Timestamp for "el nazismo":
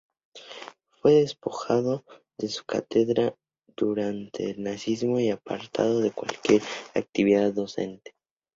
4.49-5.19